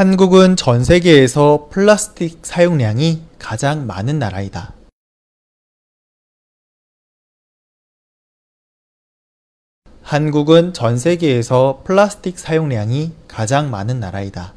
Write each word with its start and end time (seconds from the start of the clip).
한국은 0.00 0.56
전 0.56 0.82
세계에서 0.82 1.68
플라스틱 1.70 2.38
사용량이 2.40 3.22
가장 3.38 3.86
많은 3.86 4.18
나라이다. 4.18 4.72
한국은 10.00 10.72
전 10.72 10.96
세계에서 10.96 11.82
플라스틱 11.84 12.38
사용량이 12.38 13.12
가장 13.28 13.70
많은 13.70 14.00
나라이다. 14.00 14.54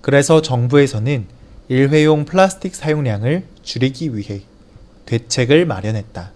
그래서 0.00 0.42
정부에서는 0.42 1.26
일회용 1.66 2.24
플라스틱 2.24 2.76
사용량을 2.76 3.48
줄이기 3.64 4.16
위해 4.16 4.44
대책을 5.06 5.66
마련했다. 5.66 6.35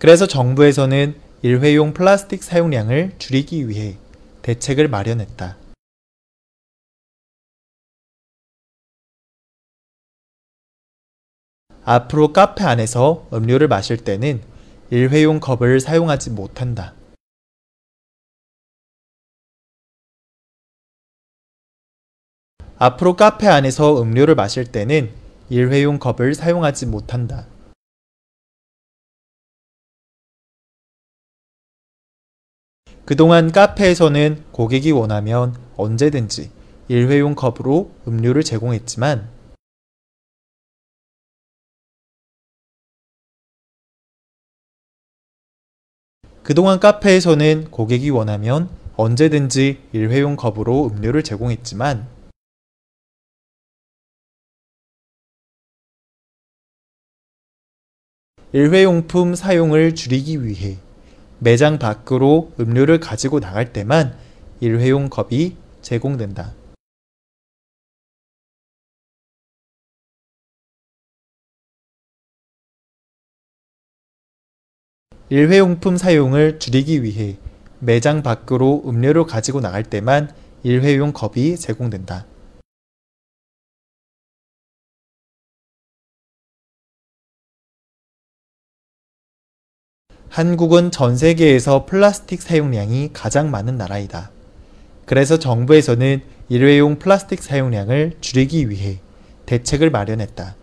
그래서 0.00 0.26
정부에서는 0.26 1.20
일회용 1.42 1.92
플라스틱 1.92 2.42
사용량을 2.42 3.12
줄이기 3.18 3.68
위해 3.68 3.98
대책을 4.40 4.88
마련했다. 4.88 5.58
앞으로 11.84 12.32
카페 12.32 12.64
안에서 12.64 13.28
음료를 13.30 13.68
마실 13.68 13.98
때는 13.98 14.42
일회용 14.88 15.38
컵을 15.38 15.80
사용하지 15.80 16.30
못한다. 16.30 16.94
앞으로 22.78 23.16
카페 23.16 23.48
안에서 23.48 24.00
음료를 24.00 24.34
마실 24.34 24.64
때는 24.64 25.12
일회용 25.50 25.98
컵을 25.98 26.34
사용하지 26.34 26.86
못한다. 26.86 27.49
그동안 33.10 33.50
카페에서는 33.50 34.44
고객이 34.52 34.92
원하면 34.92 35.56
언제든지 35.76 36.48
일회용 36.86 37.34
컵으로 37.34 37.90
음료를 38.06 38.44
제공했지만 38.44 39.28
그동안 46.44 46.78
카페에서는 46.78 47.72
고객이 47.72 48.10
원하면 48.10 48.70
언제든지 48.94 49.88
일회용 49.90 50.36
컵으로 50.36 50.92
음료를 50.92 51.24
제공했지만 51.24 52.06
일회용품 58.52 59.34
사용을 59.34 59.96
줄이기 59.96 60.44
위해 60.44 60.78
매장 61.42 61.78
밖으로 61.78 62.52
음료를 62.60 63.00
가지고 63.00 63.40
나갈 63.40 63.72
때만 63.72 64.14
일회용 64.60 65.08
컵이 65.08 65.56
제공된다. 65.80 66.52
일회용품 75.30 75.96
사용을 75.96 76.58
줄이기 76.58 77.02
위해 77.02 77.38
매장 77.78 78.22
밖으로 78.22 78.82
음료를 78.84 79.24
가지고 79.24 79.62
나갈 79.62 79.82
때만 79.82 80.34
일회용 80.62 81.14
컵이 81.14 81.56
제공된다. 81.56 82.26
한국은 90.30 90.92
전 90.92 91.16
세계에서 91.16 91.86
플라스틱 91.86 92.40
사용량이 92.40 93.10
가장 93.12 93.50
많은 93.50 93.76
나라이다. 93.76 94.30
그래서 95.04 95.40
정부에서는 95.40 96.22
일회용 96.48 97.00
플라스틱 97.00 97.42
사용량을 97.42 98.12
줄이기 98.20 98.70
위해 98.70 99.00
대책을 99.46 99.90
마련했다. 99.90 100.54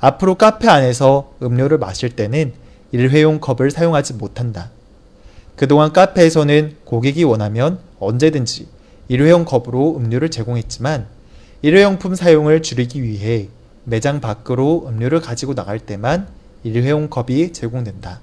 앞으로 0.00 0.36
카페 0.36 0.68
안에서 0.68 1.34
음료를 1.42 1.76
마실 1.76 2.16
때는 2.16 2.54
일회용 2.90 3.40
컵을 3.40 3.70
사용하지 3.70 4.14
못한다. 4.14 4.70
그동안 5.54 5.92
카페에서는 5.92 6.76
고객이 6.86 7.24
원하면 7.24 7.80
언제든지 8.00 8.68
일회용 9.08 9.44
컵으로 9.44 9.98
음료를 9.98 10.30
제공했지만 10.30 11.08
일회용품 11.60 12.14
사용을 12.14 12.62
줄이기 12.62 13.02
위해 13.02 13.48
매장 13.84 14.22
밖으로 14.22 14.86
음료를 14.88 15.20
가지고 15.20 15.54
나갈 15.54 15.78
때만 15.78 16.26
일회용 16.62 17.10
컵이 17.10 17.52
제공된다. 17.52 18.20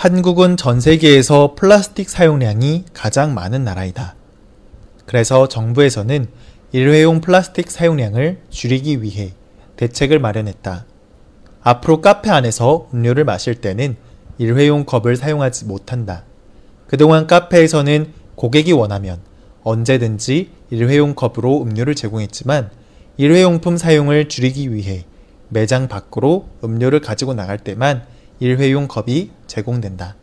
한국은 0.00 0.56
전 0.56 0.80
세계에서 0.80 1.54
플라스틱 1.54 2.08
사용량이 2.08 2.86
가장 2.94 3.34
많은 3.34 3.64
나라이다. 3.64 4.14
그래서 5.04 5.46
정부에서는 5.46 6.26
일회용 6.72 7.20
플라스틱 7.20 7.70
사용량을 7.70 8.38
줄이기 8.48 9.02
위해 9.02 9.34
대책을 9.76 10.18
마련했다. 10.18 10.86
앞으로 11.60 12.00
카페 12.00 12.30
안에서 12.30 12.88
음료를 12.94 13.26
마실 13.26 13.56
때는 13.56 13.96
일회용 14.38 14.86
컵을 14.86 15.16
사용하지 15.16 15.66
못한다. 15.66 16.24
그동안 16.86 17.26
카페에서는 17.26 18.14
고객이 18.36 18.72
원하면 18.72 19.18
언제든지 19.64 20.50
일회용 20.70 21.14
컵으로 21.14 21.60
음료를 21.60 21.94
제공했지만 21.94 22.70
일회용품 23.18 23.76
사용을 23.76 24.30
줄이기 24.30 24.72
위해 24.72 25.04
매장 25.50 25.88
밖으로 25.88 26.48
음료를 26.64 27.00
가지고 27.00 27.34
나갈 27.34 27.58
때만 27.58 28.06
일회용 28.40 28.88
컵이 28.88 29.30
제공된다. 29.46 30.16